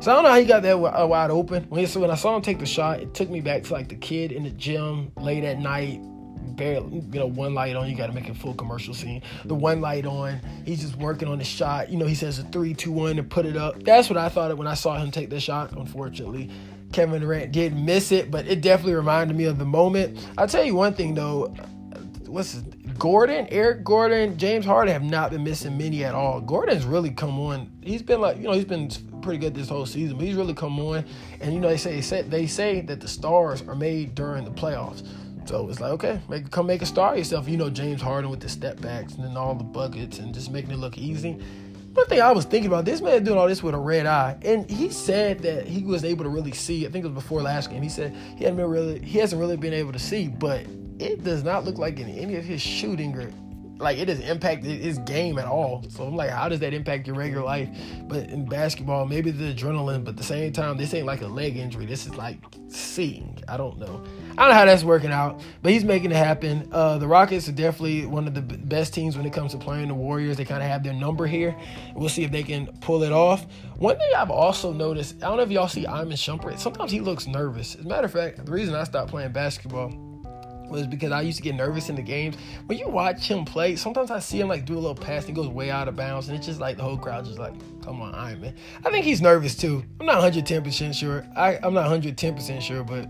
So 0.00 0.12
I 0.12 0.16
don't 0.16 0.24
know 0.24 0.30
how 0.30 0.38
he 0.38 0.44
got 0.44 0.62
that 0.64 0.76
uh, 0.76 1.06
wide 1.06 1.30
open. 1.30 1.64
When, 1.70 1.86
so 1.86 2.00
when 2.00 2.10
I 2.10 2.16
saw 2.16 2.36
him 2.36 2.42
take 2.42 2.58
the 2.58 2.66
shot, 2.66 3.00
it 3.00 3.14
took 3.14 3.30
me 3.30 3.40
back 3.40 3.62
to 3.62 3.72
like 3.72 3.88
the 3.88 3.96
kid 3.96 4.30
in 4.30 4.42
the 4.42 4.50
gym 4.50 5.10
late 5.16 5.42
at 5.42 5.58
night 5.58 6.02
barely, 6.58 6.96
you 6.96 7.18
know, 7.18 7.26
one 7.26 7.54
light 7.54 7.76
on. 7.76 7.88
You 7.88 7.96
got 7.96 8.08
to 8.08 8.12
make 8.12 8.28
a 8.28 8.34
full 8.34 8.54
commercial 8.54 8.92
scene. 8.92 9.22
The 9.46 9.54
one 9.54 9.80
light 9.80 10.04
on, 10.04 10.40
he's 10.66 10.80
just 10.80 10.96
working 10.96 11.28
on 11.28 11.38
the 11.38 11.44
shot. 11.44 11.88
You 11.88 11.96
know, 11.96 12.06
he 12.06 12.14
says 12.14 12.38
a 12.38 12.42
three, 12.42 12.74
two, 12.74 12.92
one 12.92 13.16
to 13.16 13.22
put 13.22 13.46
it 13.46 13.56
up. 13.56 13.82
That's 13.82 14.10
what 14.10 14.18
I 14.18 14.28
thought 14.28 14.50
of 14.50 14.58
when 14.58 14.66
I 14.66 14.74
saw 14.74 14.98
him 14.98 15.10
take 15.10 15.30
the 15.30 15.40
shot. 15.40 15.72
Unfortunately, 15.72 16.50
Kevin 16.92 17.22
Durant 17.22 17.52
did 17.52 17.76
miss 17.76 18.12
it, 18.12 18.30
but 18.30 18.46
it 18.46 18.60
definitely 18.60 18.94
reminded 18.94 19.36
me 19.36 19.44
of 19.44 19.58
the 19.58 19.64
moment. 19.64 20.18
I'll 20.36 20.48
tell 20.48 20.64
you 20.64 20.74
one 20.74 20.94
thing 20.94 21.14
though. 21.14 21.54
what's 22.26 22.52
his, 22.52 22.62
Gordon, 22.98 23.46
Eric 23.50 23.84
Gordon, 23.84 24.36
James 24.36 24.64
Harden 24.64 24.92
have 24.92 25.04
not 25.04 25.30
been 25.30 25.44
missing 25.44 25.78
many 25.78 26.02
at 26.04 26.16
all. 26.16 26.40
Gordon's 26.40 26.84
really 26.84 27.10
come 27.10 27.38
on. 27.38 27.70
He's 27.80 28.02
been 28.02 28.20
like, 28.20 28.38
you 28.38 28.42
know, 28.42 28.52
he's 28.52 28.64
been 28.64 28.90
pretty 29.22 29.38
good 29.38 29.54
this 29.54 29.68
whole 29.68 29.86
season, 29.86 30.16
but 30.16 30.26
he's 30.26 30.34
really 30.34 30.54
come 30.54 30.80
on. 30.80 31.04
And 31.40 31.54
you 31.54 31.60
know, 31.60 31.68
they 31.68 31.76
say, 31.76 32.22
they 32.22 32.46
say 32.48 32.80
that 32.82 33.00
the 33.00 33.06
stars 33.06 33.62
are 33.62 33.76
made 33.76 34.16
during 34.16 34.44
the 34.44 34.50
playoffs. 34.50 35.06
So 35.48 35.66
it's 35.70 35.80
like, 35.80 35.92
okay, 35.92 36.20
make, 36.28 36.50
come 36.50 36.66
make 36.66 36.82
a 36.82 36.86
star 36.86 37.16
yourself. 37.16 37.48
You 37.48 37.56
know, 37.56 37.70
James 37.70 38.02
Harden 38.02 38.30
with 38.30 38.40
the 38.40 38.50
step 38.50 38.78
backs 38.82 39.14
and 39.14 39.24
then 39.24 39.34
all 39.34 39.54
the 39.54 39.64
buckets 39.64 40.18
and 40.18 40.34
just 40.34 40.50
making 40.50 40.72
it 40.72 40.76
look 40.76 40.98
easy. 40.98 41.38
One 41.94 42.06
thing 42.06 42.20
I 42.20 42.32
was 42.32 42.44
thinking 42.44 42.70
about, 42.70 42.84
this 42.84 43.00
man 43.00 43.24
doing 43.24 43.38
all 43.38 43.48
this 43.48 43.62
with 43.62 43.74
a 43.74 43.78
red 43.78 44.04
eye, 44.04 44.36
and 44.42 44.70
he 44.70 44.90
said 44.90 45.38
that 45.40 45.66
he 45.66 45.82
was 45.84 46.04
able 46.04 46.24
to 46.24 46.28
really 46.28 46.52
see. 46.52 46.86
I 46.86 46.90
think 46.90 47.06
it 47.06 47.08
was 47.08 47.24
before 47.24 47.40
last 47.40 47.70
game. 47.70 47.82
He 47.82 47.88
said 47.88 48.14
he 48.36 48.44
hadn't 48.44 48.58
been 48.58 48.68
really, 48.68 49.00
he 49.00 49.18
hasn't 49.18 49.40
really 49.40 49.56
been 49.56 49.72
able 49.72 49.92
to 49.92 49.98
see, 49.98 50.28
but 50.28 50.66
it 50.98 51.24
does 51.24 51.42
not 51.42 51.64
look 51.64 51.78
like 51.78 51.98
in 51.98 52.10
any 52.10 52.36
of 52.36 52.44
his 52.44 52.60
shooting 52.60 53.16
or 53.16 53.32
like 53.78 53.96
it 53.96 54.04
doesn't 54.04 54.24
impact 54.24 54.64
his 54.64 54.98
game 54.98 55.38
at 55.38 55.46
all. 55.46 55.84
So 55.88 56.04
I'm 56.04 56.14
like, 56.14 56.30
how 56.30 56.48
does 56.48 56.60
that 56.60 56.74
impact 56.74 57.06
your 57.06 57.16
regular 57.16 57.44
life? 57.44 57.68
But 58.02 58.28
in 58.28 58.46
basketball, 58.46 59.06
maybe 59.06 59.30
the 59.30 59.54
adrenaline, 59.54 60.04
but 60.04 60.10
at 60.10 60.16
the 60.18 60.24
same 60.24 60.52
time, 60.52 60.76
this 60.76 60.92
ain't 60.94 61.06
like 61.06 61.22
a 61.22 61.26
leg 61.26 61.56
injury. 61.56 61.86
This 61.86 62.06
is 62.06 62.14
like 62.16 62.38
seeing. 62.68 63.38
I 63.48 63.56
don't 63.56 63.78
know. 63.78 64.04
I 64.38 64.42
don't 64.42 64.50
know 64.50 64.54
how 64.54 64.64
that's 64.66 64.84
working 64.84 65.10
out, 65.10 65.42
but 65.62 65.72
he's 65.72 65.82
making 65.82 66.12
it 66.12 66.16
happen. 66.16 66.68
Uh, 66.70 66.96
the 66.98 67.08
Rockets 67.08 67.48
are 67.48 67.52
definitely 67.52 68.06
one 68.06 68.28
of 68.28 68.34
the 68.34 68.40
best 68.40 68.94
teams 68.94 69.16
when 69.16 69.26
it 69.26 69.32
comes 69.32 69.50
to 69.50 69.58
playing 69.58 69.88
the 69.88 69.94
Warriors. 69.94 70.36
They 70.36 70.44
kind 70.44 70.62
of 70.62 70.68
have 70.68 70.84
their 70.84 70.92
number 70.92 71.26
here. 71.26 71.56
We'll 71.96 72.08
see 72.08 72.22
if 72.22 72.30
they 72.30 72.44
can 72.44 72.68
pull 72.80 73.02
it 73.02 73.10
off. 73.10 73.44
One 73.78 73.98
thing 73.98 74.08
I've 74.16 74.30
also 74.30 74.72
noticed, 74.72 75.16
I 75.16 75.26
don't 75.26 75.38
know 75.38 75.42
if 75.42 75.50
y'all 75.50 75.66
see 75.66 75.88
Iman 75.88 76.16
Shumpert. 76.16 76.60
Sometimes 76.60 76.92
he 76.92 77.00
looks 77.00 77.26
nervous. 77.26 77.74
As 77.74 77.84
a 77.84 77.88
matter 77.88 78.04
of 78.04 78.12
fact, 78.12 78.46
the 78.46 78.52
reason 78.52 78.76
I 78.76 78.84
stopped 78.84 79.10
playing 79.10 79.32
basketball 79.32 79.90
was 80.70 80.86
because 80.86 81.10
I 81.10 81.22
used 81.22 81.38
to 81.38 81.42
get 81.42 81.56
nervous 81.56 81.88
in 81.88 81.96
the 81.96 82.02
games. 82.02 82.36
When 82.66 82.78
you 82.78 82.88
watch 82.88 83.26
him 83.28 83.44
play, 83.44 83.74
sometimes 83.74 84.12
I 84.12 84.20
see 84.20 84.38
him 84.38 84.46
like 84.46 84.64
do 84.64 84.74
a 84.74 84.78
little 84.78 84.94
pass 84.94 85.26
and 85.26 85.36
he 85.36 85.42
goes 85.42 85.48
way 85.48 85.72
out 85.72 85.88
of 85.88 85.96
bounds, 85.96 86.28
and 86.28 86.36
it's 86.36 86.46
just 86.46 86.60
like 86.60 86.76
the 86.76 86.84
whole 86.84 86.96
crowd 86.96 87.24
just 87.24 87.40
like, 87.40 87.54
come 87.82 88.00
on, 88.00 88.14
Iron 88.14 88.40
Man. 88.40 88.54
I 88.86 88.90
think 88.92 89.04
he's 89.04 89.20
nervous 89.20 89.56
too. 89.56 89.82
I'm 89.98 90.06
not 90.06 90.22
110% 90.22 90.94
sure. 90.94 91.26
I, 91.36 91.58
I'm 91.60 91.74
not 91.74 91.90
110% 91.90 92.62
sure, 92.62 92.84
but 92.84 93.08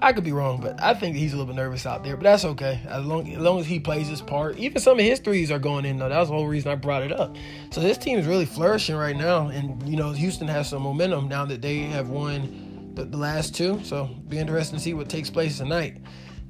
I 0.00 0.12
could 0.12 0.24
be 0.24 0.32
wrong. 0.32 0.60
But 0.60 0.82
I 0.82 0.94
think 0.94 1.16
he's 1.16 1.32
a 1.32 1.36
little 1.36 1.52
bit 1.52 1.56
nervous 1.56 1.86
out 1.86 2.04
there. 2.04 2.16
But 2.16 2.24
that's 2.24 2.44
okay. 2.44 2.80
As 2.86 3.04
long, 3.04 3.32
as 3.32 3.38
long 3.38 3.58
as 3.58 3.66
he 3.66 3.80
plays 3.80 4.08
his 4.08 4.20
part. 4.20 4.58
Even 4.58 4.80
some 4.80 4.98
of 4.98 5.04
his 5.04 5.18
threes 5.20 5.50
are 5.50 5.58
going 5.58 5.84
in, 5.84 5.98
though. 5.98 6.08
That 6.08 6.18
was 6.18 6.28
the 6.28 6.34
whole 6.34 6.46
reason 6.46 6.70
I 6.70 6.74
brought 6.74 7.02
it 7.02 7.12
up. 7.12 7.36
So 7.70 7.80
this 7.80 7.98
team 7.98 8.18
is 8.18 8.26
really 8.26 8.46
flourishing 8.46 8.96
right 8.96 9.16
now. 9.16 9.48
And, 9.48 9.86
you 9.88 9.96
know, 9.96 10.12
Houston 10.12 10.48
has 10.48 10.68
some 10.68 10.82
momentum 10.82 11.28
now 11.28 11.44
that 11.46 11.62
they 11.62 11.78
have 11.78 12.08
won 12.08 12.92
the, 12.94 13.04
the 13.04 13.16
last 13.16 13.54
two. 13.54 13.80
So 13.84 14.06
be 14.28 14.38
interesting 14.38 14.78
to 14.78 14.82
see 14.82 14.94
what 14.94 15.08
takes 15.08 15.30
place 15.30 15.58
tonight. 15.58 15.98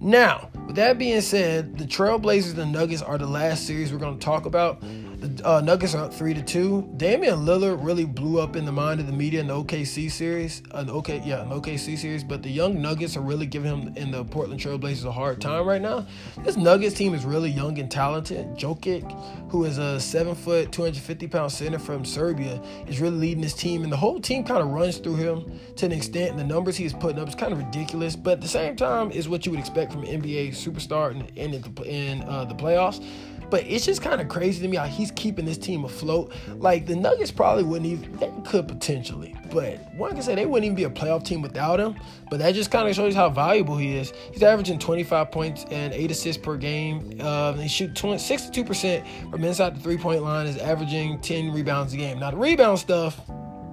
Now, 0.01 0.51
with 0.67 0.77
that 0.77 0.99
being 0.99 1.23
said, 1.23 1.79
the 1.79 1.85
Trailblazers 1.85 2.59
and 2.59 2.73
Nuggets 2.73 3.01
are 3.01 3.17
the 3.17 3.27
last 3.27 3.67
series 3.67 3.93
we're 3.93 3.99
going 3.99 4.19
to 4.19 4.25
talk 4.25 4.45
about. 4.45 4.83
The 5.19 5.49
uh, 5.49 5.61
Nuggets 5.63 5.95
are 5.95 6.11
three 6.11 6.35
to 6.35 6.43
two. 6.43 6.87
Damian 6.99 7.47
Lillard 7.47 7.83
really 7.83 8.05
blew 8.05 8.39
up 8.39 8.55
in 8.55 8.67
the 8.67 8.73
mind 8.73 9.01
of 9.01 9.07
the 9.07 9.15
media 9.15 9.41
in 9.41 9.47
the 9.47 9.55
OKC 9.55 10.11
series. 10.11 10.63
Uh, 10.73 10.85
okay, 10.89 11.23
yeah, 11.25 11.41
an 11.41 11.49
OKC 11.49 11.97
series. 11.97 12.23
But 12.23 12.43
the 12.43 12.51
young 12.51 12.83
Nuggets 12.83 13.17
are 13.17 13.23
really 13.23 13.47
giving 13.47 13.75
him 13.75 13.97
in 13.97 14.11
the 14.11 14.25
Portland 14.25 14.61
Trailblazers 14.61 15.07
a 15.07 15.13
hard 15.13 15.41
time 15.41 15.67
right 15.67 15.81
now. 15.81 16.07
This 16.45 16.59
Nuggets 16.59 16.95
team 16.95 17.15
is 17.15 17.25
really 17.25 17.51
young 17.51 17.79
and 17.79 17.91
talented. 17.91 18.47
Jokic, 18.57 19.11
who 19.51 19.65
is 19.65 19.79
a 19.79 19.99
seven 19.99 20.35
foot, 20.35 20.71
250 20.71 21.29
pound 21.29 21.51
center 21.51 21.79
from 21.79 22.05
Serbia, 22.05 22.61
is 22.87 23.01
really 23.01 23.17
leading 23.17 23.43
this 23.43 23.55
team, 23.55 23.85
and 23.85 23.93
the 23.93 23.97
whole 23.97 24.21
team 24.21 24.45
kind 24.45 24.61
of 24.61 24.69
runs 24.69 24.99
through 24.99 25.17
him 25.17 25.59
to 25.77 25.87
an 25.87 25.93
extent. 25.93 26.33
And 26.33 26.39
the 26.39 26.45
numbers 26.45 26.77
he's 26.77 26.93
putting 26.93 27.19
up 27.19 27.29
is 27.29 27.35
kind 27.35 27.53
of 27.53 27.59
ridiculous, 27.59 28.17
but 28.17 28.33
at 28.33 28.41
the 28.43 28.49
same 28.49 28.77
time, 28.77 29.11
is 29.13 29.31
what 29.31 29.47
you 29.47 29.53
would 29.53 29.61
expect 29.61 29.93
from 29.93 30.05
an 30.05 30.21
NBA 30.21 30.51
superstar 30.51 31.13
in 31.13 31.55
in, 31.55 31.55
in 31.87 32.23
uh, 32.25 32.45
the 32.45 32.55
playoffs. 32.55 33.03
But 33.51 33.65
it's 33.67 33.85
just 33.85 34.03
kind 34.03 34.21
of 34.21 34.29
crazy 34.29 34.61
to 34.63 34.69
me 34.69 34.77
how 34.77 34.85
he's 34.85 35.11
keeping 35.13 35.45
this 35.45 35.59
team 35.59 35.85
afloat. 35.85 36.33
Like 36.57 36.87
the 36.87 36.97
Nuggets 36.97 37.31
probably 37.31 37.65
wouldn't 37.65 37.91
even 37.91 38.17
they 38.17 38.33
could 38.45 38.69
potentially, 38.69 39.35
but 39.51 39.79
one 39.95 40.13
can 40.13 40.23
say 40.23 40.35
they 40.35 40.47
wouldn't 40.47 40.65
even 40.65 40.77
be 40.77 40.85
a 40.85 40.91
playoff 40.91 41.25
team 41.25 41.43
without 41.43 41.79
him. 41.79 41.97
But 42.31 42.41
that 42.41 42.55
just 42.55 42.71
kind 42.71 42.89
of 42.89 42.95
shows 42.95 43.15
how 43.15 43.31
valuable 43.31 43.77
he 43.77 43.97
is. 43.97 44.13
He's 44.33 44.43
averaging 44.43 44.79
25 44.79 45.31
points 45.31 45.65
and 45.71 45.93
eight 45.93 46.11
assists 46.11 46.43
per 46.43 46.57
game. 46.57 47.19
Uh, 47.21 47.53
he 47.55 47.69
shoots 47.69 48.01
62% 48.03 49.31
from 49.31 49.45
inside 49.45 49.77
the 49.77 49.81
three 49.81 49.99
point 49.99 50.23
line. 50.23 50.47
Is 50.47 50.59
averaging 50.59 51.21
10 51.21 51.53
rebounds 51.53 51.93
a 51.93 51.97
game. 51.97 52.19
Now 52.19 52.31
the 52.31 52.37
rebound 52.37 52.79
stuff 52.79 53.21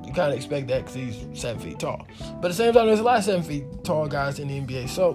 you 0.05 0.13
kind 0.13 0.31
of 0.31 0.37
expect 0.37 0.67
that 0.67 0.85
because 0.85 0.93
he's 0.93 1.39
seven 1.39 1.61
feet 1.61 1.79
tall. 1.79 2.05
But 2.19 2.45
at 2.45 2.49
the 2.49 2.53
same 2.53 2.73
time, 2.73 2.87
there's 2.87 2.99
a 2.99 3.03
lot 3.03 3.19
of 3.19 3.23
seven 3.23 3.43
feet 3.43 3.65
tall 3.83 4.07
guys 4.07 4.39
in 4.39 4.47
the 4.47 4.59
NBA. 4.59 4.89
So 4.89 5.13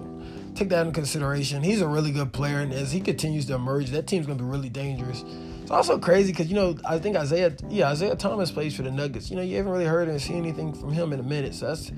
take 0.55 0.69
that 0.69 0.81
into 0.81 0.93
consideration. 0.93 1.63
He's 1.63 1.81
a 1.81 1.87
really 1.87 2.11
good 2.11 2.33
player, 2.33 2.59
and 2.59 2.73
as 2.73 2.91
he 2.91 2.99
continues 3.01 3.45
to 3.47 3.55
emerge, 3.55 3.89
that 3.91 4.07
team's 4.07 4.25
going 4.25 4.37
to 4.37 4.43
be 4.43 4.49
really 4.49 4.69
dangerous. 4.69 5.23
It's 5.61 5.71
also 5.71 5.99
crazy 5.99 6.31
because 6.31 6.47
you 6.47 6.55
know 6.55 6.75
I 6.83 6.97
think 6.99 7.15
Isaiah, 7.15 7.55
yeah, 7.69 7.89
Isaiah 7.89 8.15
Thomas 8.15 8.51
plays 8.51 8.75
for 8.75 8.81
the 8.81 8.91
Nuggets. 8.91 9.29
You 9.29 9.35
know, 9.35 9.43
you 9.43 9.57
haven't 9.57 9.71
really 9.71 9.85
heard 9.85 10.07
and 10.07 10.19
seen 10.21 10.37
anything 10.37 10.73
from 10.73 10.91
him 10.91 11.13
in 11.13 11.19
a 11.19 11.23
minute, 11.23 11.53
so 11.53 11.67
that's 11.67 11.89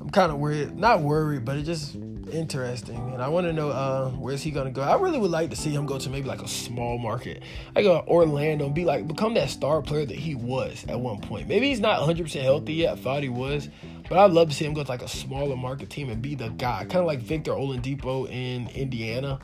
I'm 0.00 0.10
kind 0.10 0.30
of 0.30 0.38
worried, 0.38 0.76
not 0.76 1.00
worried, 1.00 1.44
but 1.44 1.56
it 1.56 1.64
just 1.64 1.96
interesting. 2.30 3.12
And 3.12 3.22
I 3.22 3.28
want 3.28 3.46
to 3.46 3.52
know 3.52 3.70
uh, 3.70 4.10
where's 4.10 4.42
he 4.42 4.50
gonna 4.50 4.70
go. 4.70 4.82
I 4.82 4.96
really 4.96 5.18
would 5.18 5.30
like 5.30 5.50
to 5.50 5.56
see 5.56 5.70
him 5.70 5.86
go 5.86 5.98
to 5.98 6.08
maybe 6.08 6.28
like 6.28 6.42
a 6.42 6.48
small 6.48 6.98
market, 6.98 7.42
like 7.74 7.84
a 7.84 8.06
Orlando, 8.06 8.66
and 8.66 8.74
be 8.74 8.84
like 8.84 9.06
become 9.06 9.34
that 9.34 9.50
star 9.50 9.82
player 9.82 10.06
that 10.06 10.16
he 10.16 10.34
was 10.34 10.84
at 10.88 10.98
one 10.98 11.20
point. 11.20 11.48
Maybe 11.48 11.68
he's 11.68 11.80
not 11.80 11.98
100 11.98 12.22
percent 12.22 12.44
healthy 12.44 12.74
yet. 12.74 12.92
I 12.92 12.96
thought 12.96 13.22
he 13.22 13.28
was, 13.28 13.68
but 14.10 14.18
I'd 14.18 14.32
love 14.32 14.48
to 14.48 14.54
see 14.54 14.66
him 14.66 14.74
go 14.74 14.82
to 14.82 14.88
like 14.88 15.02
a 15.02 15.08
smaller 15.08 15.56
market 15.56 15.88
team 15.88 16.10
and 16.10 16.20
be 16.20 16.34
the 16.34 16.48
guy, 16.48 16.80
kind 16.80 16.96
of 16.96 17.06
like 17.06 17.20
Victor 17.20 17.52
Oladipo 17.52 18.28
in 18.28 18.66
Indiana. 18.70 19.38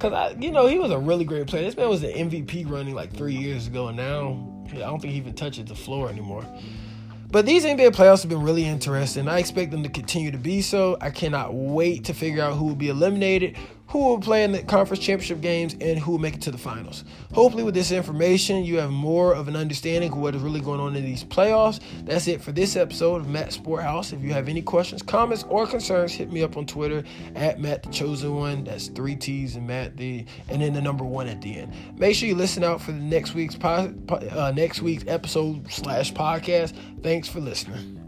Cause 0.00 0.12
I, 0.12 0.30
you 0.40 0.50
know, 0.50 0.66
he 0.66 0.76
was 0.76 0.90
a 0.90 0.98
really 0.98 1.24
great 1.24 1.46
player. 1.46 1.62
This 1.62 1.76
man 1.76 1.88
was 1.88 2.02
an 2.02 2.10
MVP 2.10 2.68
running 2.68 2.96
like 2.96 3.12
three 3.12 3.36
years 3.36 3.68
ago, 3.68 3.86
and 3.86 3.96
now 3.96 4.64
I 4.72 4.78
don't 4.78 5.00
think 5.00 5.12
he 5.12 5.18
even 5.18 5.34
touches 5.34 5.66
the 5.66 5.76
floor 5.76 6.08
anymore. 6.08 6.44
But 7.30 7.46
these 7.46 7.64
NBA 7.64 7.90
playoffs 7.90 8.22
have 8.22 8.28
been 8.28 8.42
really 8.42 8.64
interesting. 8.64 9.28
I 9.28 9.38
expect 9.38 9.70
them 9.70 9.84
to 9.84 9.88
continue 9.88 10.32
to 10.32 10.38
be 10.38 10.62
so. 10.62 10.96
I 11.00 11.10
cannot 11.10 11.54
wait 11.54 12.04
to 12.06 12.12
figure 12.12 12.42
out 12.42 12.54
who 12.54 12.64
will 12.64 12.74
be 12.74 12.88
eliminated, 12.88 13.56
who 13.88 13.98
will 13.98 14.20
play 14.20 14.44
in 14.44 14.52
the 14.52 14.62
conference 14.62 15.02
championship 15.02 15.40
games, 15.40 15.74
and 15.80 15.98
who 15.98 16.12
will 16.12 16.18
make 16.18 16.34
it 16.34 16.42
to 16.42 16.50
the 16.50 16.58
finals. 16.58 17.04
Hopefully, 17.32 17.62
with 17.62 17.74
this 17.74 17.90
information, 17.90 18.64
you 18.64 18.78
have 18.78 18.90
more 18.90 19.34
of 19.34 19.48
an 19.48 19.56
understanding 19.56 20.12
of 20.12 20.18
what 20.18 20.34
is 20.34 20.42
really 20.42 20.60
going 20.60 20.80
on 20.80 20.94
in 20.94 21.04
these 21.04 21.24
playoffs. 21.24 21.80
That's 22.04 22.28
it 22.28 22.42
for 22.42 22.52
this 22.52 22.76
episode 22.76 23.22
of 23.22 23.28
Matt 23.28 23.52
Sport 23.52 23.82
House. 23.82 24.12
If 24.12 24.22
you 24.22 24.32
have 24.32 24.48
any 24.48 24.62
questions, 24.62 25.02
comments, 25.02 25.44
or 25.48 25.66
concerns, 25.66 26.12
hit 26.12 26.30
me 26.30 26.42
up 26.42 26.56
on 26.56 26.66
Twitter 26.66 27.02
at 27.34 27.60
Matt 27.60 27.82
the 27.82 27.90
Chosen 27.90 28.34
One. 28.34 28.64
That's 28.64 28.88
three 28.88 29.16
T's 29.16 29.56
and 29.56 29.66
Matt 29.66 29.96
the, 29.96 30.24
and 30.48 30.62
then 30.62 30.74
the 30.74 30.82
number 30.82 31.04
one 31.04 31.26
at 31.26 31.40
the 31.40 31.56
end. 31.56 31.72
Make 31.98 32.14
sure 32.14 32.28
you 32.28 32.34
listen 32.34 32.64
out 32.64 32.82
for 32.82 32.92
the 32.92 32.98
next 32.98 33.34
week's 33.34 33.56
po- 33.56 33.94
uh, 34.08 34.52
next 34.54 34.82
week's 34.82 35.04
episode 35.06 35.70
slash 35.72 36.12
podcast. 36.12 36.74
Thanks 37.02 37.28
for 37.28 37.40
listening. 37.40 38.07